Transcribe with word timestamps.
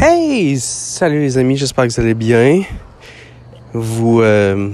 Hey! 0.00 0.60
Salut 0.60 1.22
les 1.22 1.38
amis, 1.38 1.56
j'espère 1.56 1.84
que 1.84 1.92
vous 1.92 2.00
allez 2.00 2.14
bien. 2.14 2.62
Vous, 3.72 4.22
euh, 4.22 4.70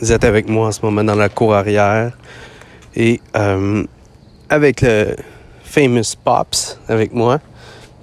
êtes 0.00 0.22
avec 0.22 0.48
moi 0.48 0.68
en 0.68 0.70
ce 0.70 0.82
moment 0.82 1.02
dans 1.02 1.16
la 1.16 1.28
cour 1.28 1.52
arrière 1.52 2.16
et 2.94 3.20
euh, 3.34 3.82
avec 4.48 4.82
le 4.82 5.16
famous 5.64 6.14
Pops 6.22 6.78
avec 6.86 7.12
moi 7.12 7.40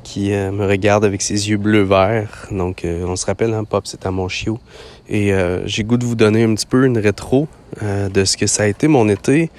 qui 0.03 0.33
euh, 0.33 0.51
me 0.51 0.67
regarde 0.67 1.05
avec 1.05 1.21
ses 1.21 1.49
yeux 1.49 1.55
bleu-vert. 1.55 2.47
Donc 2.51 2.85
on 2.85 3.15
se 3.15 3.25
rappelle, 3.25 3.53
hein, 3.53 3.63
Pops 3.63 3.91
c'est 3.91 4.05
à 4.05 4.11
mon 4.11 4.27
chiot. 4.27 4.59
Et 5.07 5.31
j'ai 5.63 5.85
goût 5.85 5.95
de 5.95 6.03
vous 6.03 6.15
donner 6.15 6.43
un 6.43 6.53
petit 6.55 6.65
peu 6.65 6.85
une 6.85 6.97
rétro 6.97 7.47
de 7.81 8.25
ce 8.25 8.35
que 8.35 8.47
ça 8.47 8.63
a 8.63 8.65
été 8.67 8.89
mon 8.89 9.07
été 9.07 9.49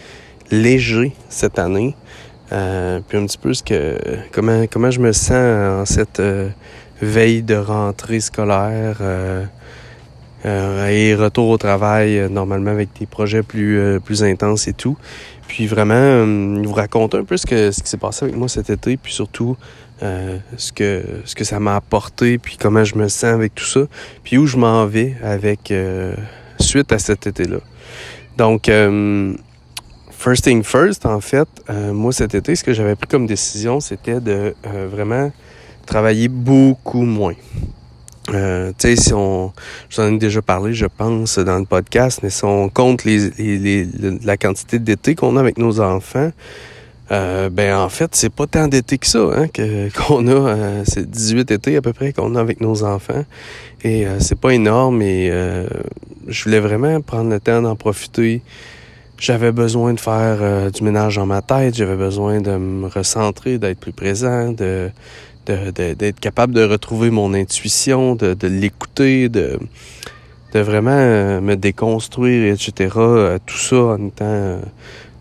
léger 0.51 1.12
cette 1.30 1.59
année. 1.59 1.96
Euh, 2.55 3.00
puis 3.07 3.18
un 3.18 3.27
petit 3.27 3.39
peu 3.39 3.52
ce 3.52 3.62
que 3.62 3.98
comment 4.30 4.64
comment 4.70 4.91
je 4.91 5.00
me 5.00 5.12
sens 5.12 5.32
en 5.32 5.84
cette 5.84 6.20
euh, 6.20 6.50
veille 7.02 7.43
de 7.43 7.57
rentrée 7.57 8.20
scolaire 8.20 8.98
euh, 9.01 9.45
et 10.45 11.14
retour 11.14 11.48
au 11.48 11.59
travail 11.59 12.28
normalement 12.30 12.70
avec 12.70 12.91
des 13.01 13.06
projets 13.06 13.42
plus 13.42 13.98
plus 14.05 14.23
intenses 14.23 14.69
et 14.69 14.73
tout. 14.75 14.97
Puis 15.48 15.66
vraiment 15.66 16.25
vous 16.62 16.73
raconter 16.75 17.16
un 17.16 17.25
peu 17.25 17.37
ce 17.37 17.47
que 17.47 17.70
ce 17.70 17.83
qui 17.83 17.88
s'est 17.88 17.97
passé 17.97 18.27
avec 18.27 18.37
moi 18.37 18.48
cet 18.48 18.70
été 18.70 18.98
puis 18.98 19.12
surtout 19.12 19.56
ce 20.00 20.70
que 20.73 21.02
ce 21.25 21.34
que 21.34 21.45
ça 21.45 21.61
m'a 21.61 21.77
apporté 21.77 22.36
puis 22.36 22.59
comment 22.61 22.84
je 22.84 22.95
me 22.97 23.09
sens 23.09 23.25
avec 23.25 23.55
tout 23.55 23.64
ça 23.64 23.80
puis 24.23 24.36
où 24.36 24.47
je 24.47 24.59
m'en 24.59 24.84
vais 24.84 25.16
avec 25.23 25.73
suite 26.61 26.92
à 26.92 26.98
cet 26.98 27.27
été-là. 27.27 27.61
Donc 28.36 28.69
First 30.24 30.45
thing 30.45 30.62
first, 30.62 31.05
en 31.05 31.20
fait, 31.20 31.46
euh, 31.69 31.92
moi 31.92 32.10
cet 32.10 32.34
été, 32.34 32.56
ce 32.56 32.64
que 32.64 32.73
j'avais 32.73 32.95
pris 32.95 33.06
comme 33.09 33.27
décision, 33.27 33.80
c'était 33.80 34.23
de 34.23 34.55
euh, 34.66 34.88
vraiment 34.91 35.30
travailler 35.84 36.28
beaucoup 36.28 37.02
moins. 37.02 37.34
Euh, 38.33 38.70
tu 38.78 38.88
sais, 38.88 38.97
si 38.97 39.12
on, 39.12 39.52
j'en 39.91 40.14
ai 40.14 40.17
déjà 40.17 40.41
parlé, 40.41 40.72
je 40.72 40.86
pense, 40.86 41.39
dans 41.39 41.58
le 41.58 41.67
podcast, 41.67 42.20
mais 42.22 42.30
si 42.30 42.42
on 42.42 42.70
compte 42.70 43.05
les, 43.05 43.86
la 44.25 44.39
quantité 44.39 44.78
d'été 44.78 45.14
qu'on 45.14 45.36
a 45.36 45.41
avec 45.41 45.58
nos 45.58 45.78
enfants, 45.80 46.33
ben 47.11 47.77
en 47.77 47.91
fait, 47.91 48.14
c'est 48.14 48.33
pas 48.33 48.47
tant 48.47 48.67
d'été 48.67 48.97
que 48.97 49.06
ça, 49.06 49.28
hein, 49.36 49.48
qu'on 49.95 50.27
a, 50.28 50.84
c'est 50.86 51.06
18 51.06 51.50
étés 51.50 51.77
à 51.77 51.83
peu 51.83 51.92
près 51.92 52.14
qu'on 52.14 52.34
a 52.34 52.41
avec 52.41 52.62
nos 52.62 52.83
enfants, 52.83 53.27
et 53.83 54.06
c'est 54.20 54.41
pas 54.41 54.55
énorme, 54.55 55.02
et 55.02 55.30
je 56.27 56.45
voulais 56.45 56.61
vraiment 56.61 57.02
prendre 57.02 57.28
le 57.28 57.41
temps 57.41 57.61
d'en 57.61 57.77
profiter, 57.77 58.41
j'avais 59.25 59.53
besoin 59.53 59.94
de 59.94 60.00
faire 60.00 60.39
euh, 60.42 60.69
du 60.69 60.83
ménage 60.83 61.17
dans 61.17 61.25
ma 61.25 61.41
tête, 61.41 61.75
j'avais 61.75 61.97
besoin 61.97 62.42
de 62.42 62.58
me 62.58 62.89
recentrer, 62.89 63.56
d'être 63.56 63.80
plus 63.80 63.92
présent, 63.92 64.53
de, 64.53 64.91
d'être 65.47 66.20
capable 66.20 66.53
de 66.53 66.62
retrouver 66.62 67.11
mon 67.11 67.33
intuition, 67.33 68.17
de, 68.17 68.36
l'écouter, 68.47 69.30
de, 69.30 69.58
de 70.52 70.61
vraiment 70.61 70.91
euh, 70.91 71.41
me 71.41 71.56
déconstruire, 71.56 72.52
etc. 72.52 72.92
Euh, 72.98 73.39
tout 73.47 73.56
ça 73.56 73.77
en 73.77 74.08
étant 74.08 74.61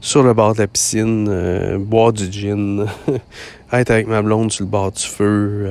sur 0.01 0.21
le 0.21 0.33
bord 0.33 0.53
de 0.53 0.59
la 0.59 0.67
piscine, 0.67 1.77
boire 1.77 2.11
du 2.11 2.29
gin, 2.29 2.85
être 3.71 3.91
avec 3.91 4.07
ma 4.07 4.21
blonde 4.21 4.51
sur 4.51 4.65
le 4.65 4.69
bord 4.69 4.91
du 4.91 5.01
feu, 5.01 5.69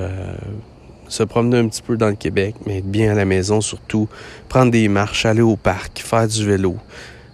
se 1.07 1.23
promener 1.23 1.59
un 1.59 1.69
petit 1.69 1.83
peu 1.83 1.99
dans 1.99 2.09
le 2.09 2.15
Québec, 2.15 2.55
mais 2.65 2.79
être 2.79 2.91
bien 2.91 3.13
à 3.13 3.15
la 3.15 3.27
maison 3.27 3.61
surtout, 3.61 4.09
prendre 4.49 4.71
des 4.71 4.89
marches, 4.89 5.27
aller 5.27 5.43
au 5.43 5.57
parc, 5.57 5.99
faire 5.99 6.27
du 6.27 6.47
vélo. 6.47 6.77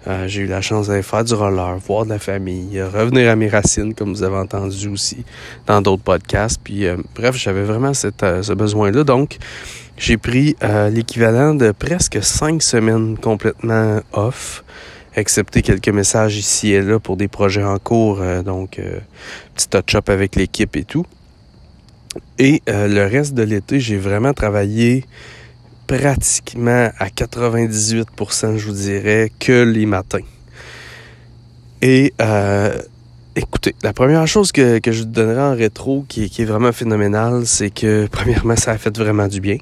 Euh, 0.08 0.26
j'ai 0.26 0.42
eu 0.42 0.46
la 0.46 0.62
chance 0.62 0.88
d'aller 0.88 1.02
faire 1.02 1.22
du 1.22 1.34
roller, 1.34 1.76
voir 1.86 2.04
de 2.06 2.10
la 2.10 2.18
famille, 2.18 2.78
euh, 2.78 2.88
revenir 2.88 3.30
à 3.30 3.36
mes 3.36 3.48
racines, 3.48 3.92
comme 3.92 4.10
vous 4.10 4.22
avez 4.22 4.36
entendu 4.36 4.88
aussi 4.88 5.24
dans 5.66 5.82
d'autres 5.82 6.02
podcasts. 6.02 6.58
Puis, 6.64 6.86
euh, 6.86 6.96
bref, 7.14 7.36
j'avais 7.36 7.64
vraiment 7.64 7.92
cette, 7.92 8.24
ce 8.42 8.52
besoin-là. 8.54 9.04
Donc, 9.04 9.36
j'ai 9.98 10.16
pris 10.16 10.56
l'équivalent 10.92 11.54
de 11.54 11.72
presque 11.72 12.22
cinq 12.22 12.62
semaines 12.62 13.18
complètement 13.18 14.00
off, 14.12 14.62
excepté 15.16 15.60
quelques 15.60 15.88
messages 15.88 16.36
ici 16.36 16.72
et 16.72 16.80
là 16.80 17.00
pour 17.00 17.16
des 17.16 17.26
projets 17.26 17.64
en 17.64 17.78
cours, 17.78 18.20
donc 18.44 18.80
petit 19.56 19.68
touch-up 19.68 20.08
avec 20.08 20.36
l'équipe 20.36 20.76
et 20.76 20.84
tout. 20.84 21.04
Et 22.38 22.62
le 22.68 23.06
reste 23.06 23.34
de 23.34 23.42
l'été, 23.42 23.80
j'ai 23.80 23.97
vraiment 23.97 24.32
travaillé 24.32 25.04
pratiquement 25.88 26.91
à 26.99 27.09
98%, 27.09 28.56
je 28.59 28.66
vous 28.66 28.72
dirais, 28.72 29.32
que 29.41 29.65
les 29.65 29.87
matins. 29.87 30.22
Et 31.81 32.12
euh, 32.21 32.78
écoutez, 33.34 33.75
la 33.82 33.94
première 33.94 34.27
chose 34.28 34.53
que, 34.53 34.81
que 34.81 34.93
je 34.93 35.00
vous 35.00 35.06
donnerai 35.06 35.41
en 35.41 35.56
rétro 35.56 36.04
qui, 36.06 36.25
est 36.25 36.44
vraiment 36.44 36.72
phénoménale, 36.72 37.47
c'est 37.47 37.71
que 37.71 38.06
premièrement, 38.12 38.54
ça 38.54 38.72
a 38.72 38.78
fait 38.78 38.97
vraiment 38.97 39.28
du 39.28 39.41
bien. 39.41 39.56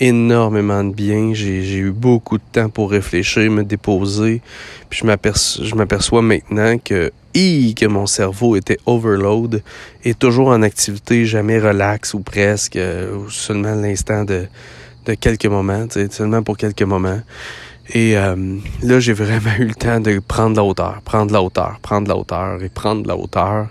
Énormément 0.00 0.82
de 0.82 0.92
bien. 0.92 1.34
J'ai 1.34 1.76
eu 1.76 1.92
beaucoup 1.92 2.38
de 2.38 2.44
temps 2.50 2.68
pour 2.68 2.90
réfléchir, 2.90 3.48
me 3.48 3.62
déposer. 3.62 4.42
Puis 4.88 5.02
je 5.04 5.74
m'aperçois 5.76 6.22
maintenant 6.22 6.76
que 6.78 7.12
que 7.32 7.86
mon 7.86 8.06
cerveau 8.06 8.56
était 8.56 8.78
overload 8.86 9.62
et 10.02 10.14
toujours 10.14 10.48
en 10.48 10.62
activité, 10.62 11.26
jamais 11.26 11.60
relax 11.60 12.12
ou 12.12 12.20
presque, 12.20 12.74
euh, 12.74 13.14
ou 13.14 13.30
seulement 13.30 13.76
l'instant 13.76 14.24
de, 14.24 14.48
de 15.06 15.14
quelques 15.14 15.46
moments, 15.46 15.86
seulement 16.10 16.42
pour 16.42 16.56
quelques 16.56 16.82
moments. 16.82 17.20
Et 17.92 18.16
euh, 18.16 18.36
là, 18.82 19.00
j'ai 19.00 19.12
vraiment 19.12 19.54
eu 19.58 19.66
le 19.66 19.74
temps 19.74 20.00
de 20.00 20.20
prendre 20.20 20.56
la 20.56 20.64
hauteur, 20.64 21.00
prendre 21.04 21.32
la 21.32 21.42
hauteur, 21.42 21.78
prendre 21.82 22.08
la 22.08 22.16
hauteur 22.16 22.62
et 22.62 22.68
prendre 22.68 23.06
la 23.06 23.16
hauteur, 23.16 23.68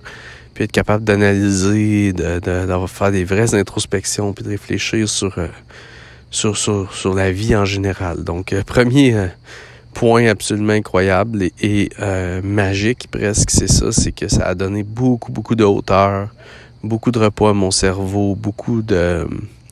puis 0.53 0.65
être 0.65 0.71
capable 0.71 1.05
d'analyser, 1.05 2.11
de, 2.11 2.39
de, 2.39 2.87
faire 2.87 3.11
des 3.11 3.23
vraies 3.23 3.55
introspections, 3.55 4.33
puis 4.33 4.43
de 4.43 4.49
réfléchir 4.49 5.07
sur, 5.07 5.37
euh, 5.37 5.47
sur, 6.31 6.57
sur, 6.57 6.93
sur, 6.93 7.13
la 7.13 7.31
vie 7.31 7.55
en 7.55 7.65
général. 7.65 8.23
Donc, 8.25 8.51
euh, 8.51 8.61
premier 8.63 9.29
point 9.93 10.27
absolument 10.27 10.73
incroyable 10.73 11.43
et, 11.43 11.53
et 11.61 11.89
magique 12.43 13.07
presque, 13.09 13.51
c'est 13.51 13.69
ça, 13.69 13.91
c'est 13.91 14.11
que 14.11 14.27
ça 14.27 14.45
a 14.45 14.55
donné 14.55 14.83
beaucoup, 14.83 15.31
beaucoup 15.31 15.55
de 15.55 15.63
hauteur, 15.63 16.29
beaucoup 16.83 17.11
de 17.11 17.19
repos 17.19 17.47
à 17.47 17.53
mon 17.53 17.71
cerveau, 17.71 18.35
beaucoup 18.35 18.81
de 18.81 19.25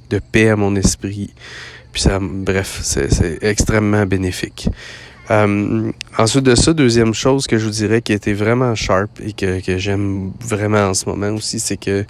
de 0.10 0.20
paix 0.20 0.50
à 0.50 0.56
mon 0.56 0.76
esprit. 0.76 1.34
Puis 1.92 2.02
ça, 2.04 2.20
bref, 2.22 2.80
c'est 2.84 3.44
extrêmement 3.44 4.06
bénéfique. 4.06 4.70
Euh, 5.30 5.92
ensuite 6.18 6.44
de 6.44 6.56
ça, 6.56 6.74
deuxième 6.74 7.14
chose 7.14 7.48
que 7.48 7.58
je 7.58 7.66
vous 7.66 7.72
dirais 7.72 8.02
qui 8.02 8.14
était 8.14 8.34
vraiment 8.34 8.76
sharp 8.76 9.10
et 9.20 9.34
que, 9.34 9.60
j'aime 9.78 10.32
vraiment 10.40 10.90
en 10.90 10.94
ce 10.94 11.08
moment 11.08 11.30
aussi, 11.30 11.60
c'est 11.60 11.78
que 11.78 12.06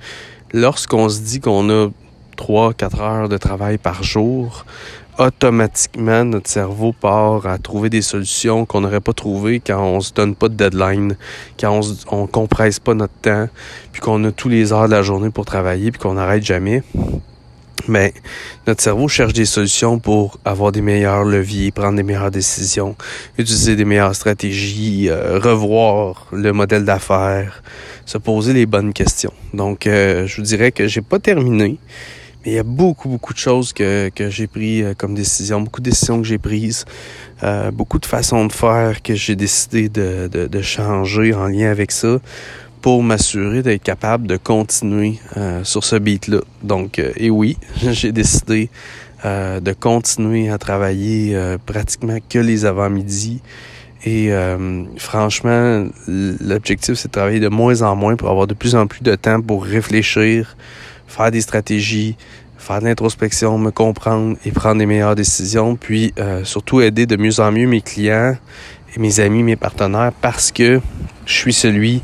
lorsqu'on 0.53 1.09
se 1.09 1.21
dit 1.21 1.39
qu'on 1.39 1.69
a 1.69 1.89
3-4 2.37 3.01
heures 3.01 3.29
de 3.29 3.37
travail 3.37 3.79
par 3.79 4.03
jour, 4.03 4.65
automatiquement, 5.17 6.23
notre 6.25 6.47
cerveau 6.47 6.93
part 6.93 7.47
à 7.47 7.57
trouver 7.57 7.89
des 7.89 8.03
solutions 8.03 8.67
qu'on 8.67 8.81
n'aurait 8.81 9.01
pas 9.01 9.13
trouvées 9.13 9.59
quand 9.65 9.81
on 9.81 9.99
se 9.99 10.13
donne 10.13 10.35
pas 10.35 10.47
de 10.47 10.53
deadline, 10.53 11.17
quand 11.59 11.79
on, 12.11 12.19
on 12.21 12.27
compresse 12.27 12.79
pas 12.79 12.93
notre 12.93 13.15
temps, 13.23 13.49
puis 13.91 14.01
qu'on 14.01 14.23
a 14.25 14.31
tous 14.31 14.49
les 14.49 14.73
heures 14.73 14.85
de 14.85 14.91
la 14.91 15.01
journée 15.01 15.31
pour 15.31 15.45
travailler, 15.45 15.89
puis 15.89 15.99
qu'on 15.99 16.13
n'arrête 16.13 16.43
jamais 16.43 16.83
mais 17.87 18.13
notre 18.65 18.81
cerveau 18.81 19.07
cherche 19.07 19.33
des 19.33 19.45
solutions 19.45 19.99
pour 19.99 20.39
avoir 20.45 20.71
des 20.71 20.81
meilleurs 20.81 21.23
leviers, 21.23 21.71
prendre 21.71 21.95
des 21.97 22.03
meilleures 22.03 22.31
décisions, 22.31 22.95
utiliser 23.37 23.75
des 23.75 23.85
meilleures 23.85 24.15
stratégies, 24.15 25.09
euh, 25.09 25.39
revoir 25.39 26.27
le 26.31 26.51
modèle 26.53 26.85
d'affaires, 26.85 27.63
se 28.05 28.17
poser 28.17 28.53
les 28.53 28.65
bonnes 28.65 28.93
questions. 28.93 29.33
Donc, 29.53 29.87
euh, 29.87 30.27
je 30.27 30.37
vous 30.37 30.43
dirais 30.43 30.71
que 30.71 30.87
j'ai 30.87 31.01
pas 31.01 31.19
terminé, 31.19 31.77
mais 32.45 32.51
il 32.51 32.55
y 32.55 32.59
a 32.59 32.63
beaucoup, 32.63 33.09
beaucoup 33.09 33.33
de 33.33 33.39
choses 33.39 33.73
que, 33.73 34.09
que 34.09 34.29
j'ai 34.29 34.47
pris 34.47 34.83
euh, 34.83 34.93
comme 34.97 35.15
décision, 35.15 35.61
beaucoup 35.61 35.81
de 35.81 35.89
décisions 35.89 36.21
que 36.21 36.27
j'ai 36.27 36.37
prises, 36.37 36.85
beaucoup 37.71 37.99
de 37.99 38.05
façons 38.05 38.45
de 38.45 38.51
faire 38.51 39.03
que 39.03 39.13
j'ai 39.13 39.35
décidé 39.35 39.89
de, 39.89 40.27
de, 40.27 40.47
de 40.47 40.61
changer 40.61 41.35
en 41.35 41.47
lien 41.47 41.69
avec 41.69 41.91
ça 41.91 42.19
pour 42.81 43.03
m'assurer 43.03 43.63
d'être 43.63 43.83
capable 43.83 44.27
de 44.27 44.37
continuer 44.37 45.19
euh, 45.35 45.63
sur 45.63 45.83
ce 45.83 45.95
beat-là. 45.95 46.39
Donc, 46.63 46.99
euh, 46.99 47.11
et 47.17 47.29
oui, 47.29 47.57
j'ai 47.91 48.11
décidé 48.11 48.69
euh, 49.25 49.59
de 49.59 49.73
continuer 49.73 50.49
à 50.49 50.57
travailler 50.57 51.37
pratiquement 51.65 52.17
que 52.29 52.39
les 52.39 52.65
avant-midi. 52.65 53.41
Et 54.05 54.31
franchement, 54.97 55.85
l'objectif, 56.07 56.95
c'est 56.95 57.07
de 57.07 57.11
travailler 57.11 57.39
de 57.41 57.49
moins 57.49 57.81
en 57.81 57.95
moins 57.95 58.15
pour 58.15 58.29
avoir 58.29 58.47
de 58.47 58.53
plus 58.53 58.75
en 58.75 58.87
plus 58.87 59.01
de 59.01 59.15
temps 59.15 59.41
pour 59.41 59.65
réfléchir, 59.65 60.55
faire 61.07 61.31
des 61.31 61.41
stratégies, 61.41 62.15
faire 62.57 62.79
de 62.79 62.85
l'introspection, 62.85 63.57
me 63.57 63.71
comprendre 63.71 64.37
et 64.45 64.51
prendre 64.51 64.79
les 64.79 64.85
meilleures 64.85 65.15
décisions, 65.15 65.75
puis 65.75 66.13
surtout 66.43 66.79
aider 66.79 67.05
de 67.05 67.17
mieux 67.17 67.39
en 67.41 67.51
mieux 67.51 67.67
mes 67.67 67.81
clients 67.81 68.37
et 68.95 68.99
mes 68.99 69.19
amis, 69.19 69.43
mes 69.43 69.57
partenaires, 69.57 70.13
parce 70.21 70.53
que 70.53 70.79
je 71.25 71.33
suis 71.33 71.53
celui 71.53 72.01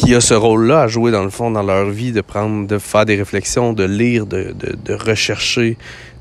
qui 0.00 0.14
a 0.14 0.20
ce 0.20 0.32
rôle-là 0.32 0.82
à 0.82 0.88
jouer 0.88 1.10
dans 1.10 1.22
le 1.22 1.30
fond 1.30 1.50
dans 1.50 1.62
leur 1.62 1.90
vie, 1.90 2.12
de 2.12 2.22
prendre, 2.22 2.66
de 2.66 2.78
faire 2.78 3.04
des 3.04 3.16
réflexions, 3.16 3.74
de 3.74 3.84
lire, 3.84 4.24
de, 4.24 4.54
de, 4.54 4.94
rechercher, 4.94 5.76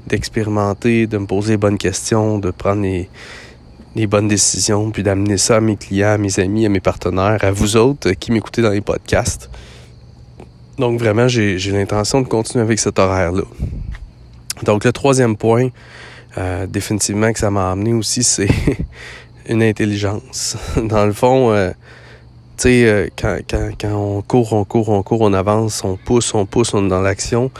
d'expérimenter, 0.07 1.07
de 1.07 1.17
me 1.17 1.25
poser 1.25 1.53
les 1.53 1.57
bonnes 1.57 1.77
questions, 1.77 2.39
de 2.39 2.51
prendre 2.51 2.81
les, 2.81 3.09
les 3.95 4.05
bonnes 4.05 4.27
décisions, 4.27 4.91
puis 4.91 5.01
d'amener 5.01 5.37
ça 5.37 5.57
à 5.57 5.61
mes 5.61 5.77
clients, 5.77 6.11
à 6.11 6.17
mes 6.17 6.39
amis, 6.39 6.65
à 6.65 6.69
mes 6.69 6.81
partenaires, 6.81 7.37
à 7.41 7.51
vous 7.51 7.77
autres 7.77 8.11
qui 8.11 8.33
m'écoutez 8.33 8.61
dans 8.61 8.71
les 8.71 8.81
podcasts. 8.81 9.49
Donc 10.77 10.99
vraiment, 10.99 11.29
j'ai 11.29 11.57
l'intention 11.71 12.21
de 12.21 12.27
continuer 12.27 12.63
avec 12.63 12.79
cet 12.79 12.99
horaire-là. 12.99 13.43
Donc 14.63 14.83
le 14.83 14.91
troisième 14.91 15.37
point, 15.37 15.69
euh, 16.37 16.67
définitivement 16.67 17.31
que 17.31 17.39
ça 17.39 17.49
m'a 17.49 17.71
amené 17.71 17.93
aussi, 17.93 18.23
c'est 18.25 18.49
une 19.47 19.63
intelligence. 19.63 20.57
Dans 20.75 21.05
le 21.05 21.13
fond, 21.13 21.51
euh, 21.53 21.71
tu 22.59 22.63
sais, 22.63 22.85
euh, 22.89 23.07
quand, 23.17 23.38
quand, 23.50 23.69
quand, 23.79 23.94
on 23.94 24.21
court, 24.21 24.51
on 24.51 24.65
court, 24.65 24.89
on 24.89 25.01
court, 25.01 25.21
on 25.21 25.31
avance, 25.31 25.81
on 25.85 25.95
pousse, 25.95 26.33
on 26.33 26.45
pousse, 26.45 26.73
on 26.73 26.88
est 26.88 26.89
dans 26.89 27.00
l'action, 27.00 27.51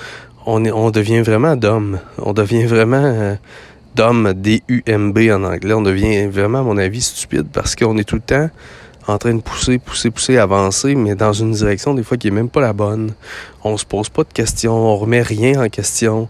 on, 0.46 0.66
on 0.66 0.92
devient 0.92 1.22
vraiment 1.22 1.56
d'homme. 1.56 2.00
On 2.18 2.34
devient 2.34 2.66
vraiment 2.66 3.02
euh, 3.06 3.36
d'homme, 3.96 4.34
D-U-M-B 4.34 5.20
en 5.32 5.46
anglais. 5.46 5.74
On 5.74 5.82
devient 5.82 6.28
vraiment, 6.28 6.60
à 6.60 6.64
mon 6.64 6.78
avis, 6.78 7.00
stupide 7.00 7.48
parce 7.54 7.78
qu'on 7.78 7.98
est 7.98 8.04
tout 8.04 8.16
le 8.16 8.22
temps 8.22 8.50
en 9.08 9.18
train 9.18 9.34
de 9.34 9.42
pousser, 9.42 9.78
pousser, 9.78 10.12
pousser, 10.12 10.38
avancer, 10.38 10.96
mais 10.96 11.16
dans 11.16 11.32
une 11.32 11.52
direction 11.52 11.94
des 11.94 12.04
fois 12.04 12.18
qui 12.18 12.28
est 12.28 12.32
même 12.32 12.50
pas 12.50 12.60
la 12.60 12.74
bonne. 12.74 13.14
On 13.64 13.78
se 13.78 13.86
pose 13.86 14.10
pas 14.10 14.24
de 14.24 14.34
questions, 14.34 14.74
on 14.74 14.98
remet 14.98 15.22
rien 15.22 15.64
en 15.64 15.70
question. 15.70 16.28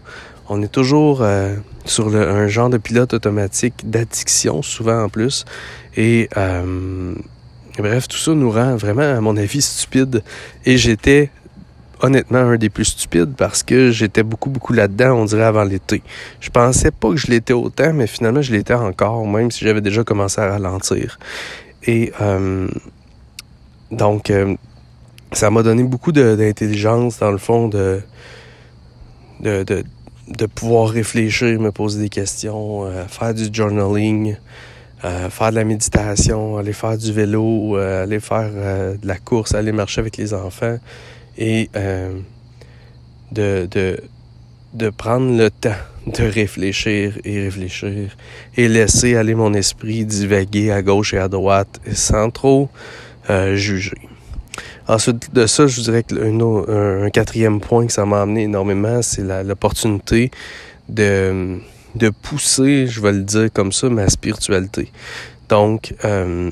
On 0.48 0.62
est 0.62 0.70
toujours 0.70 1.22
euh, 1.22 1.56
sur 1.86 2.08
le, 2.08 2.28
un 2.28 2.46
genre 2.46 2.70
de 2.70 2.78
pilote 2.78 3.14
automatique 3.14 3.90
d'addiction, 3.90 4.62
souvent 4.62 5.02
en 5.02 5.08
plus. 5.08 5.44
Et 5.96 6.28
euh, 6.36 7.14
bref, 7.78 8.08
tout 8.08 8.16
ça 8.16 8.32
nous 8.32 8.50
rend 8.50 8.76
vraiment, 8.76 9.02
à 9.02 9.20
mon 9.20 9.36
avis, 9.36 9.62
stupide. 9.62 10.22
Et 10.64 10.76
j'étais 10.76 11.30
honnêtement 12.02 12.38
un 12.38 12.56
des 12.56 12.70
plus 12.70 12.86
stupides 12.86 13.34
parce 13.36 13.62
que 13.62 13.90
j'étais 13.90 14.22
beaucoup, 14.22 14.50
beaucoup 14.50 14.72
là-dedans, 14.72 15.12
on 15.12 15.24
dirait, 15.24 15.44
avant 15.44 15.64
l'été. 15.64 16.02
Je 16.40 16.50
pensais 16.50 16.90
pas 16.90 17.10
que 17.10 17.16
je 17.16 17.28
l'étais 17.28 17.52
autant, 17.52 17.92
mais 17.92 18.06
finalement, 18.06 18.42
je 18.42 18.52
l'étais 18.52 18.74
encore, 18.74 19.26
même 19.26 19.50
si 19.50 19.64
j'avais 19.64 19.80
déjà 19.80 20.04
commencé 20.04 20.40
à 20.40 20.50
ralentir. 20.50 21.18
Et 21.84 22.12
euh, 22.20 22.68
donc, 23.90 24.30
euh, 24.30 24.54
ça 25.32 25.50
m'a 25.50 25.62
donné 25.62 25.82
beaucoup 25.82 26.12
d'intelligence, 26.12 27.18
dans 27.18 27.30
le 27.30 27.38
fond, 27.38 27.68
de, 27.68 28.00
de, 29.40 29.62
de, 29.62 29.84
de, 30.28 30.46
pouvoir 30.46 30.88
réfléchir, 30.88 31.60
me 31.60 31.70
poser 31.70 32.00
des 32.00 32.08
questions, 32.08 32.84
euh, 32.84 33.06
faire 33.06 33.34
du 33.34 33.48
journaling, 33.52 34.36
euh, 35.04 35.30
faire 35.30 35.50
de 35.50 35.56
la 35.56 35.64
méditation, 35.64 36.58
aller 36.58 36.72
faire 36.72 36.96
du 36.96 37.12
vélo, 37.12 37.76
euh, 37.76 38.04
aller 38.04 38.20
faire 38.20 38.50
de 38.50 39.06
la 39.06 39.16
course, 39.16 39.54
aller 39.54 39.72
marcher 39.72 40.00
avec 40.00 40.16
les 40.16 40.34
enfants 40.34 40.78
et 41.38 41.70
de, 43.32 43.66
de, 43.66 43.96
de 44.74 44.90
prendre 44.90 45.36
le 45.36 45.50
temps 45.50 45.70
de 46.06 46.24
réfléchir 46.24 47.18
et 47.24 47.42
réfléchir 47.42 48.16
et 48.56 48.68
laisser 48.68 49.16
aller 49.16 49.34
mon 49.34 49.52
esprit 49.54 50.04
divaguer 50.04 50.70
à 50.70 50.82
gauche 50.82 51.14
et 51.14 51.18
à 51.18 51.28
droite 51.28 51.80
sans 51.92 52.30
trop 52.30 52.68
euh, 53.28 53.54
juger. 53.56 53.98
Ensuite 54.88 55.32
de 55.34 55.46
ça, 55.46 55.66
je 55.66 55.76
vous 55.76 55.82
dirais 55.82 56.02
que 56.02 57.04
un, 57.04 57.10
quatrième 57.10 57.60
point 57.60 57.86
que 57.86 57.92
ça 57.92 58.06
m'a 58.06 58.22
amené 58.22 58.44
énormément, 58.44 59.02
c'est 59.02 59.22
l'opportunité 59.44 60.30
de, 60.88 61.58
de 61.94 62.10
pousser, 62.10 62.86
je 62.86 63.00
vais 63.00 63.12
le 63.12 63.22
dire 63.22 63.48
comme 63.52 63.72
ça, 63.72 63.88
ma 63.88 64.08
spiritualité. 64.08 64.92
Donc, 65.48 65.94
euh, 66.04 66.50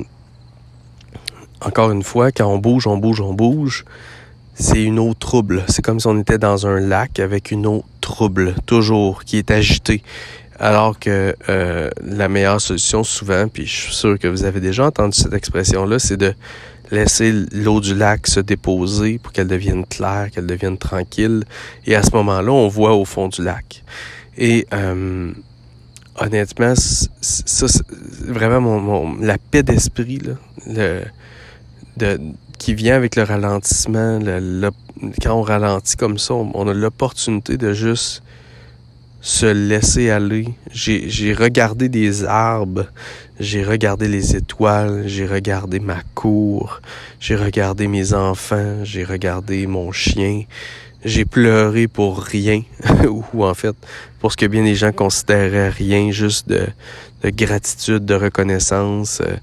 encore 1.61 1.91
une 1.91 2.03
fois, 2.03 2.33
quand 2.33 2.47
on 2.47 2.59
bouge, 2.59 2.87
on 2.87 2.99
bouge, 2.99 3.21
on 3.21 3.35
bouge, 3.35 3.85
c'est 4.55 4.83
une 4.83 4.99
eau 4.99 5.15
trouble. 5.15 5.65
C'est 5.69 5.83
comme 5.83 6.01
si 6.01 6.07
on 6.07 6.19
était 6.19 6.39
dans 6.39 6.67
un 6.67 6.81
lac 6.81 7.21
avec 7.21 7.51
une 7.51 7.67
eau 7.67 7.85
trouble, 8.01 8.55
toujours, 8.67 9.25
qui 9.25 9.39
est 9.39 9.51
agitée. 9.51 10.03
Alors 10.61 10.99
que 10.99 11.37
euh, 11.49 11.89
la 12.05 12.29
meilleure 12.29 12.61
solution, 12.61 13.05
souvent, 13.05 13.47
puis 13.47 13.67
je 13.67 13.83
suis 13.83 13.95
sûr 13.95 14.19
que 14.19 14.27
vous 14.27 14.45
avez 14.45 14.59
déjà 14.59 14.87
entendu 14.87 15.17
cette 15.17 15.33
expression-là, 15.33 16.01
c'est 16.01 16.17
de 16.17 16.35
laisser 16.91 17.33
l'eau 17.53 17.81
du 17.81 17.95
lac 17.95 18.27
se 18.27 18.41
déposer 18.41 19.19
pour 19.19 19.33
qu'elle 19.33 19.47
devienne 19.47 19.85
claire, 19.87 20.31
qu'elle 20.33 20.47
devienne 20.47 20.79
tranquille. 20.79 21.45
Et 21.87 21.95
à 21.95 22.03
ce 22.03 22.11
moment-là, 22.17 22.51
on 22.51 22.67
voit 22.67 22.95
au 22.95 23.05
fond 23.05 23.29
du 23.29 23.45
lac. 23.45 23.85
Et 24.41 24.67
euh, 24.73 25.33
honnêtement, 26.17 26.75
ça, 26.77 27.69
c'est 27.69 27.87
vraiment 28.25 29.17
la 29.21 29.37
paix 29.37 29.65
d'esprit, 29.65 30.21
qui 32.59 32.75
vient 32.75 32.95
avec 32.95 33.17
le 33.17 33.25
ralentissement. 33.25 34.21
Le, 34.23 34.71
quand 35.21 35.35
on 35.35 35.43
ralentit 35.43 35.97
comme 35.97 36.19
ça, 36.19 36.35
on, 36.35 36.69
a 36.69 36.73
l'opportunité 36.73 37.57
de 37.57 37.73
juste 37.73 38.23
se 39.21 39.47
laisser 39.47 40.11
aller. 40.11 40.49
J'ai 40.73 41.35
regardé 41.35 41.89
des 41.89 42.25
arbres, 42.25 42.87
j'ai 43.41 43.65
regardé 43.65 44.07
les 44.07 44.37
étoiles, 44.37 45.03
j'ai 45.07 45.27
regardé 45.27 45.81
ma 45.81 46.01
cour, 46.15 46.81
j'ai 47.19 47.35
regardé 47.35 47.89
mes 47.89 48.13
enfants, 48.13 48.85
j'ai 48.85 49.03
regardé 49.03 49.67
mon 49.67 49.91
chien. 49.91 50.45
J'ai 51.05 51.25
pleuré 51.25 51.87
pour 51.87 52.21
rien, 52.21 52.63
ou 53.33 53.45
en 53.45 53.55
fait, 53.55 53.77
pour 54.21 54.33
ce 54.33 54.37
que 54.37 54.47
bien 54.47 54.65
des 54.65 54.75
gens 54.75 54.93
considéraient 54.93 55.71
rien, 55.71 56.11
juste 56.11 56.49
de, 56.49 56.67
de 57.23 57.31
gratitude, 57.31 58.05
de 58.05 58.15
reconnaissance. 58.15 59.21
Euh, 59.21 59.37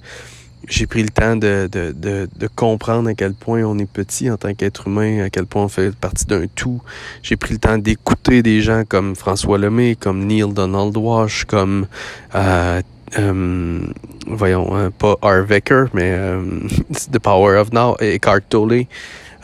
j'ai 0.67 0.87
pris 0.87 1.03
le 1.03 1.09
temps 1.09 1.35
de, 1.35 1.69
de, 1.71 1.93
de, 1.95 2.27
de, 2.35 2.47
comprendre 2.47 3.09
à 3.09 3.13
quel 3.13 3.33
point 3.33 3.61
on 3.63 3.77
est 3.77 3.89
petit 3.89 4.29
en 4.31 4.37
tant 4.37 4.53
qu'être 4.53 4.87
humain, 4.87 5.23
à 5.23 5.29
quel 5.29 5.45
point 5.45 5.63
on 5.63 5.67
fait 5.67 5.95
partie 5.95 6.25
d'un 6.25 6.47
tout. 6.47 6.81
J'ai 7.21 7.35
pris 7.35 7.53
le 7.53 7.59
temps 7.59 7.77
d'écouter 7.77 8.41
des 8.41 8.61
gens 8.61 8.83
comme 8.87 9.15
François 9.15 9.57
Lemay, 9.57 9.95
comme 9.95 10.25
Neil 10.25 10.51
Donald 10.53 10.95
Walsh, 10.97 11.45
comme 11.45 11.87
euh, 12.33 12.81
euh, 13.17 13.79
voyons, 14.27 14.75
hein, 14.75 14.91
pas 14.91 15.15
Arvecker, 15.21 15.85
mais 15.93 16.11
euh, 16.11 16.43
The 17.11 17.19
Power 17.19 17.57
of 17.57 17.71
Now, 17.71 17.95
Eckhart 17.99 18.41
Tolle. 18.49 18.85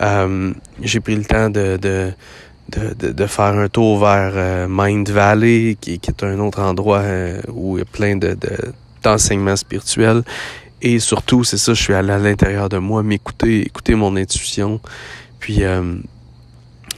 Euh, 0.01 0.53
j'ai 0.81 0.99
pris 0.99 1.15
le 1.15 1.25
temps 1.25 1.49
de, 1.49 1.77
de 1.77 2.11
de, 2.69 3.11
de, 3.11 3.25
faire 3.25 3.57
un 3.57 3.67
tour 3.67 3.99
vers 3.99 4.31
euh, 4.33 4.67
Mind 4.69 5.09
Valley, 5.09 5.75
qui, 5.81 5.99
qui, 5.99 6.09
est 6.09 6.23
un 6.23 6.39
autre 6.39 6.61
endroit 6.61 6.99
euh, 6.99 7.41
où 7.51 7.77
il 7.77 7.79
y 7.79 7.81
a 7.81 7.85
plein 7.85 8.15
de, 8.15 8.37
d'enseignements 9.03 9.57
spirituels. 9.57 10.23
Et 10.81 10.99
surtout, 10.99 11.43
c'est 11.43 11.57
ça, 11.57 11.73
je 11.73 11.81
suis 11.81 11.93
allé 11.93 12.11
à 12.11 12.17
l'intérieur 12.17 12.69
de 12.69 12.77
moi, 12.77 13.03
m'écouter, 13.03 13.63
écouter 13.65 13.93
mon 13.95 14.15
intuition. 14.15 14.79
Puis 15.41 15.63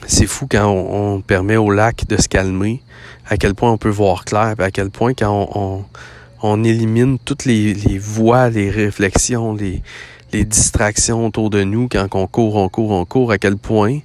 c'est 0.05 0.27
fou 0.27 0.47
quand 0.49 0.67
on, 0.67 1.21
permet 1.21 1.57
au 1.57 1.71
lac 1.71 2.05
de 2.07 2.21
se 2.21 2.27
calmer, 2.27 2.83
à 3.27 3.37
quel 3.37 3.55
point 3.55 3.71
on 3.71 3.77
peut 3.77 3.89
voir 3.89 4.25
clair, 4.25 4.53
à 4.59 4.69
quel 4.69 4.91
point 4.91 5.15
quand 5.15 5.49
on, 5.55 5.85
on, 6.43 6.63
élimine 6.63 7.17
toutes 7.17 7.45
les, 7.45 7.73
les 7.73 7.97
voix, 7.97 8.49
les 8.49 8.69
réflexions, 8.69 9.55
les, 9.55 9.81
les 10.33 10.45
distractions 10.45 11.25
autour 11.25 11.49
de 11.49 11.63
nous, 11.63 11.87
quand 11.87 12.07
on 12.15 12.27
court, 12.27 12.55
on 12.55 12.67
court, 12.67 12.91
on 12.91 13.05
court, 13.05 13.31
à 13.31 13.37
quel 13.37 13.57
point 13.57 13.99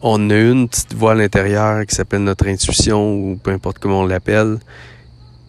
on 0.00 0.30
a 0.30 0.36
une 0.36 0.68
petite 0.68 0.94
voix 0.94 1.12
à 1.12 1.14
l'intérieur 1.14 1.86
qui 1.86 1.94
s'appelle 1.94 2.24
notre 2.24 2.48
intuition 2.48 3.14
ou 3.14 3.36
peu 3.36 3.52
importe 3.52 3.78
comment 3.78 4.00
on 4.00 4.06
l'appelle, 4.06 4.58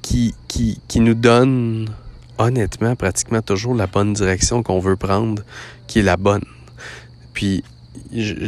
qui, 0.01 0.35
qui, 0.47 0.79
qui 0.87 0.99
nous 0.99 1.15
donne 1.15 1.89
honnêtement 2.37 2.95
pratiquement 2.95 3.41
toujours 3.41 3.73
la 3.73 3.87
bonne 3.87 4.13
direction 4.13 4.61
qu'on 4.61 4.79
veut 4.79 4.95
prendre, 4.95 5.41
qui 5.87 5.99
est 5.99 6.03
la 6.03 6.17
bonne. 6.17 6.43
Puis 7.33 7.63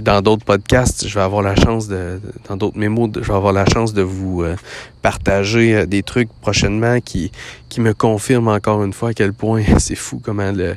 dans 0.02 0.22
d'autres 0.22 0.46
podcasts, 0.46 1.08
je 1.08 1.14
vais 1.16 1.22
avoir 1.22 1.42
la 1.42 1.56
chance 1.56 1.88
de, 1.88 2.20
dans 2.48 2.58
d'autres 2.58 2.78
mémos, 2.78 3.10
je 3.16 3.22
vais 3.22 3.34
avoir 3.34 3.54
la 3.54 3.66
chance 3.66 3.94
de 3.94 4.04
vous 4.04 4.44
euh, 4.44 4.56
partager 5.02 5.76
euh, 5.76 5.86
des 5.88 6.04
trucs 6.04 6.30
prochainement 6.42 7.00
qui, 7.02 7.32
qui 7.68 7.82
me 7.82 7.94
confirment 7.94 8.50
encore 8.50 8.84
une 8.84 8.94
fois 8.94 9.10
à 9.10 9.14
quel 9.14 9.34
point 9.34 9.64
c'est 9.80 9.96
fou 9.96 10.22
comment 10.24 10.52
le, 10.52 10.76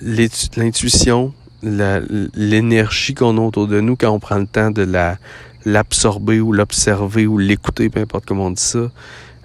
l'intuition, 0.00 1.32
l'énergie 1.62 3.14
qu'on 3.14 3.36
a 3.38 3.40
autour 3.40 3.66
de 3.66 3.80
nous 3.80 3.96
quand 3.96 4.10
on 4.10 4.20
prend 4.20 4.38
le 4.38 4.46
temps 4.46 4.70
de 4.70 4.82
la, 4.82 5.18
l'absorber 5.64 6.40
ou 6.40 6.52
l'observer 6.52 7.26
ou 7.26 7.38
l'écouter, 7.38 7.88
peu 7.88 8.00
importe 8.00 8.26
comment 8.26 8.46
on 8.46 8.50
dit 8.50 8.62
ça, 8.62 8.90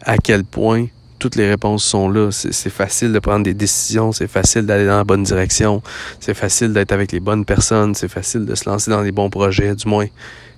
à 0.02 0.18
quel 0.18 0.44
point 0.44 0.88
toutes 1.20 1.36
les 1.38 1.48
réponses 1.48 1.86
sont 1.86 2.10
là. 2.10 2.32
C'est 2.32 2.70
facile 2.70 3.14
de 3.14 3.20
prendre 3.20 3.46
des 3.46 3.54
décisions, 3.54 4.12
c'est 4.12 4.28
facile 4.28 4.66
d'aller 4.66 4.86
dans 4.86 4.98
la 4.98 5.04
bonne 5.06 5.24
direction, 5.24 5.82
c'est 6.20 6.34
facile 6.34 6.74
d'être 6.74 6.92
avec 6.92 7.12
les 7.14 7.22
bonnes 7.22 7.46
personnes, 7.46 7.96
c'est 7.96 8.10
facile 8.10 8.46
de 8.46 8.56
se 8.56 8.70
lancer 8.70 8.92
dans 8.92 9.02
les 9.02 9.14
bons 9.14 9.30
projets. 9.30 9.74
Du 9.74 9.88
moins, 9.88 10.08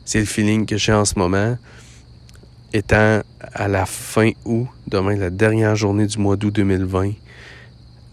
c'est 0.05 0.19
le 0.19 0.25
feeling 0.25 0.65
que 0.65 0.77
j'ai 0.77 0.93
en 0.93 1.05
ce 1.05 1.19
moment. 1.19 1.57
Étant 2.73 3.21
à 3.53 3.67
la 3.67 3.85
fin 3.85 4.31
août, 4.43 4.67
demain 4.87 5.15
la 5.15 5.29
dernière 5.29 5.75
journée 5.75 6.07
du 6.07 6.17
mois 6.17 6.35
d'août 6.35 6.53
2020, 6.55 7.11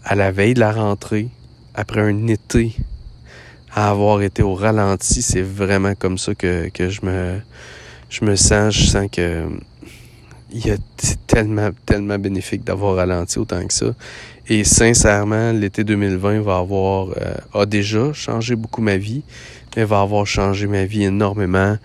à 0.03 0.15
la 0.15 0.31
veille 0.31 0.53
de 0.53 0.59
la 0.59 0.71
rentrée, 0.71 1.27
après 1.75 2.01
un 2.01 2.27
été 2.27 2.75
à 3.75 3.89
avoir 3.89 4.21
été 4.21 4.43
au 4.43 4.53
ralenti, 4.53 5.21
c'est 5.21 5.41
vraiment 5.41 5.95
comme 5.95 6.17
ça 6.17 6.35
que, 6.35 6.69
que 6.69 6.89
je 6.89 7.01
me 7.03 7.39
je 8.09 8.23
me 8.25 8.35
sens, 8.35 8.75
je 8.75 8.85
sens 8.85 9.07
que 9.11 9.47
c'est 10.97 11.25
tellement, 11.25 11.71
tellement 11.85 12.19
bénéfique 12.19 12.63
d'avoir 12.63 12.95
ralenti 12.95 13.39
autant 13.39 13.65
que 13.65 13.73
ça. 13.73 13.87
Et 14.47 14.63
sincèrement, 14.63 15.51
l'été 15.51 15.83
2020 15.83 16.41
va 16.41 16.57
avoir, 16.57 17.09
euh, 17.17 17.35
a 17.53 17.65
déjà 17.65 18.13
changé 18.13 18.55
beaucoup 18.55 18.81
ma 18.81 18.97
vie, 18.97 19.23
mais 19.75 19.83
va 19.83 20.01
avoir 20.01 20.27
changé 20.27 20.67
ma 20.67 20.85
vie 20.85 21.05
énormément 21.05 21.77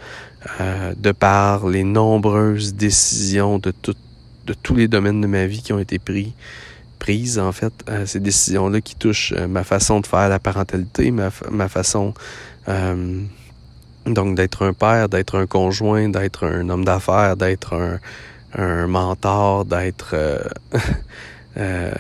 euh, 0.61 0.95
de 0.97 1.13
par 1.13 1.67
les 1.67 1.85
nombreuses 1.85 2.75
décisions 2.75 3.59
de, 3.59 3.71
tout, 3.71 3.95
de 4.47 4.53
tous 4.53 4.75
les 4.75 4.89
domaines 4.89 5.23
de 5.23 5.27
ma 5.27 5.47
vie 5.47 5.63
qui 5.63 5.73
ont 5.73 5.79
été 5.79 5.99
pris, 5.99 6.35
prises, 6.99 7.39
en 7.39 7.53
fait, 7.53 7.73
euh, 7.89 8.07
ces 8.07 8.21
décisions-là 8.21 8.81
qui 8.81 8.97
touchent 8.97 9.33
ma 9.33 9.65
façon 9.65 10.01
de 10.01 10.07
faire 10.07 10.29
la 10.29 10.39
parentalité, 10.39 11.11
ma, 11.11 11.31
ma 11.51 11.69
façon 11.69 12.15
Euh, 12.69 13.23
donc 14.07 14.37
d'être 14.37 14.65
un 14.65 14.73
père, 14.73 15.09
d'être 15.09 15.37
un 15.37 15.47
conjoint, 15.47 16.09
d'être 16.09 16.47
un 16.47 16.69
homme 16.69 16.85
d'affaires, 16.85 17.37
d'être 17.37 17.75
un, 17.75 17.99
un 18.55 18.87
mentor, 18.87 19.65
d'être 19.65 20.11
euh, 20.15 20.39
euh, 21.57 21.93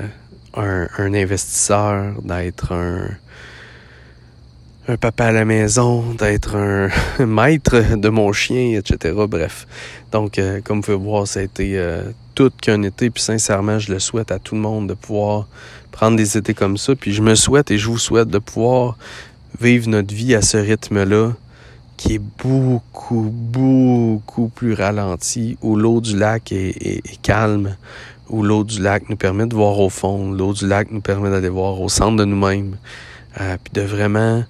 un, 0.54 0.88
un, 0.98 1.14
investisseur, 1.14 2.14
d'être 2.22 2.72
un, 2.72 3.08
un 4.88 4.96
papa 4.96 5.26
à 5.26 5.32
la 5.32 5.44
maison, 5.44 6.02
d'être 6.14 6.56
un 6.56 6.88
maître 7.26 7.96
de 7.96 8.08
mon 8.08 8.32
chien, 8.32 8.78
etc. 8.78 9.14
Bref. 9.28 9.66
Donc, 10.12 10.38
euh, 10.38 10.62
comme 10.64 10.78
vous 10.78 10.82
pouvez 10.82 10.96
voir, 10.96 11.26
ça 11.26 11.40
a 11.40 11.42
été 11.42 11.78
euh, 11.78 12.02
tout 12.34 12.50
qu'un 12.62 12.82
été. 12.82 13.10
Puis 13.10 13.22
sincèrement, 13.22 13.78
je 13.78 13.92
le 13.92 13.98
souhaite 13.98 14.32
à 14.32 14.38
tout 14.38 14.54
le 14.54 14.62
monde 14.62 14.88
de 14.88 14.94
pouvoir 14.94 15.46
prendre 15.92 16.16
des 16.16 16.38
étés 16.38 16.54
comme 16.54 16.78
ça. 16.78 16.94
Puis 16.96 17.12
je 17.12 17.20
me 17.20 17.34
souhaite 17.34 17.70
et 17.70 17.76
je 17.76 17.86
vous 17.86 17.98
souhaite 17.98 18.28
de 18.28 18.38
pouvoir 18.38 18.96
vivre 19.60 19.90
notre 19.90 20.14
vie 20.14 20.34
à 20.34 20.40
ce 20.40 20.56
rythme-là 20.56 21.32
qui 21.98 22.14
est 22.14 22.22
beaucoup, 22.42 23.28
beaucoup 23.30 24.48
plus 24.48 24.72
ralenti, 24.72 25.58
où 25.60 25.76
l'eau 25.76 26.00
du 26.00 26.16
lac 26.16 26.52
est, 26.52 27.20
calme, 27.22 27.76
où 28.30 28.42
l'eau 28.42 28.62
du 28.62 28.80
lac 28.80 29.10
nous 29.10 29.16
permet 29.16 29.46
de 29.46 29.54
voir 29.54 29.80
au 29.80 29.88
fond, 29.90 30.30
l'eau 30.30 30.52
du 30.52 30.66
lac 30.66 30.92
nous 30.92 31.00
permet 31.00 31.28
d'aller 31.28 31.48
voir 31.48 31.80
au 31.80 31.88
centre 31.88 32.16
de 32.16 32.24
nous-mêmes, 32.24 32.76
euh, 33.40 33.56
puis 33.62 33.72
de 33.72 33.82
vraiment 33.82 34.44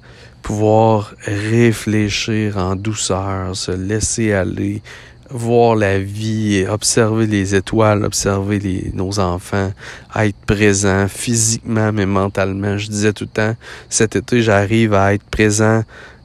pouvoir 0.48 1.12
réfléchir 1.26 2.56
en 2.56 2.74
douceur, 2.74 3.54
se 3.54 3.70
laisser 3.70 4.32
aller, 4.32 4.80
voir 5.28 5.76
la 5.76 5.98
vie, 5.98 6.64
observer 6.66 7.26
les 7.26 7.54
étoiles, 7.54 8.02
observer 8.02 8.58
les, 8.58 8.90
nos 8.94 9.18
enfants, 9.18 9.70
être 10.16 10.38
présent 10.46 11.06
physiquement 11.06 11.92
mais 11.92 12.06
mentalement. 12.06 12.78
Je 12.78 12.88
disais 12.88 13.12
tout 13.12 13.24
le 13.24 13.28
temps, 13.30 13.56
cet 13.90 14.16
été, 14.16 14.40
j'arrive 14.40 14.94
à 14.94 15.12
être 15.12 15.24
présent 15.24 15.82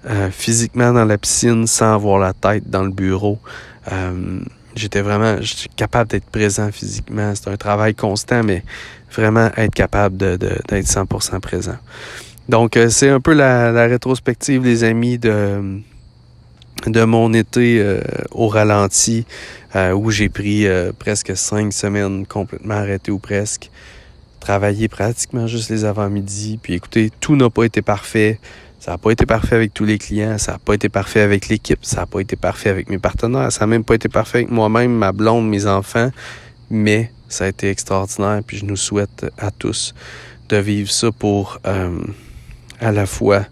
euh, 0.10 0.30
physiquement 0.32 0.94
dans 0.94 1.04
la 1.04 1.18
piscine 1.18 1.68
sans 1.68 1.94
avoir 1.94 2.18
la 2.18 2.32
tête 2.32 2.70
dans 2.70 2.84
le 2.84 2.92
bureau. 2.92 3.40
Euh, 3.92 4.40
j'étais 4.74 5.02
vraiment 5.02 5.36
capable 5.76 6.12
d'être 6.12 6.30
présent 6.30 6.72
physiquement. 6.72 7.34
C'est 7.36 7.50
un 7.50 7.58
travail 7.58 7.94
constant, 7.94 8.42
mais 8.42 8.64
vraiment 9.12 9.50
être 9.58 9.76
capable 9.76 10.16
de, 10.16 10.38
de, 10.38 10.58
d'être 10.70 10.88
100% 10.88 11.42
présent. 11.42 11.78
Donc, 12.50 12.76
euh, 12.76 12.90
c'est 12.90 13.10
un 13.10 13.22
peu 13.22 13.34
la, 13.34 13.72
la, 13.72 13.86
rétrospective, 13.86 14.64
les 14.64 14.84
amis, 14.84 15.18
de, 15.18 15.80
de 16.86 17.04
mon 17.04 17.34
été 17.34 17.80
euh, 17.80 18.02
au 18.32 18.48
ralenti, 18.48 19.26
euh, 19.76 19.94
où 19.94 20.12
j'ai 20.12 20.30
pris 20.30 20.66
presque 21.00 21.36
cinq 21.38 21.72
semaines 21.72 22.26
complètement 22.26 22.76
arrêté 22.76 23.12
ou 23.12 23.20
presque. 23.20 23.72
Travaillé 24.40 24.90
pratiquement 24.90 25.48
juste 25.48 25.70
les 25.70 25.86
avant-midi. 25.86 26.60
Puis 26.62 26.74
écoutez, 26.74 27.12
tout 27.22 27.38
n'a 27.38 27.50
pas 27.50 27.64
été 27.64 27.82
parfait. 27.82 28.40
Ça 28.80 28.92
n'a 28.92 28.98
pas 28.98 29.12
été 29.12 29.26
parfait 29.26 29.56
avec 29.56 29.74
tous 29.74 29.86
les 29.86 29.98
clients, 29.98 30.38
ça 30.38 30.52
n'a 30.52 30.58
pas 30.58 30.74
été 30.74 30.90
parfait 30.90 31.22
avec 31.22 31.48
l'équipe, 31.48 31.80
ça 31.84 32.02
n'a 32.02 32.06
pas 32.06 32.20
été 32.20 32.36
parfait 32.36 32.68
avec 32.68 32.90
mes 32.90 33.00
partenaires, 33.00 33.50
ça 33.50 33.62
n'a 33.62 33.68
même 33.68 33.86
pas 33.86 33.96
été 33.96 34.10
parfait 34.10 34.40
avec 34.40 34.52
moi-même, 34.52 34.92
ma 34.92 35.14
blonde, 35.14 35.48
mes 35.48 35.68
enfants, 35.68 36.12
mais 36.70 37.10
ça 37.30 37.46
a 37.46 37.48
été 37.48 37.70
extraordinaire, 37.70 38.42
puis 38.46 38.58
je 38.58 38.66
nous 38.66 38.76
souhaite 38.76 39.26
à 39.38 39.52
tous 39.52 39.94
de 40.50 40.58
vivre 40.58 40.92
ça 40.92 41.14
pour 41.14 41.60
euh, 41.66 41.98
à 42.80 42.92
la 42.92 43.06
fois 43.06 43.46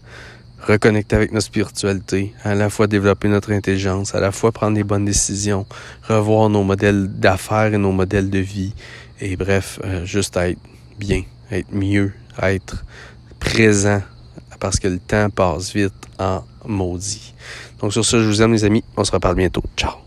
reconnecter 0.68 1.16
avec 1.16 1.32
notre 1.32 1.48
spiritualité, 1.48 2.34
à 2.44 2.54
la 2.56 2.70
fois 2.70 2.88
développer 2.88 3.28
notre 3.28 3.52
intelligence, 3.52 4.14
à 4.14 4.20
la 4.20 4.32
fois 4.32 4.52
prendre 4.52 4.76
des 4.76 4.84
bonnes 4.84 5.06
décisions, 5.06 5.66
revoir 6.08 6.50
nos 6.50 6.64
modèles 6.64 7.08
d'affaires 7.08 7.74
et 7.74 7.78
nos 7.78 7.92
modèles 7.92 8.30
de 8.30 8.40
vie, 8.40 8.74
et 9.20 9.36
bref, 9.36 9.80
euh, 9.84 10.06
juste 10.06 10.38
être 10.38 10.60
bien, 11.00 11.24
être 11.52 11.72
mieux, 11.72 12.14
être 12.42 12.84
présent 13.40 14.02
parce 14.60 14.80
que 14.80 14.88
le 14.88 15.00
temps 15.00 15.30
passe 15.30 15.74
vite 15.74 15.94
en 16.20 16.44
maudit. 16.66 17.34
Donc 17.80 17.92
sur 17.92 18.06
ça, 18.06 18.20
je 18.20 18.26
vous 18.26 18.42
aime 18.42 18.54
les 18.54 18.64
amis. 18.64 18.84
On 18.96 19.04
se 19.04 19.12
reparle 19.12 19.36
bientôt. 19.36 19.64
Ciao. 19.76 20.01